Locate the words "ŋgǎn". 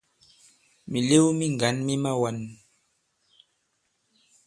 1.53-1.75